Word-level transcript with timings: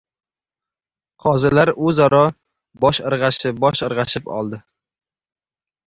Qozilar 1.25 1.73
o‘zaro 1.91 2.23
bosh 2.87 3.03
irg‘ashib-bosh 3.13 3.87
irg‘ashib 3.91 4.37
oldi. 4.41 4.65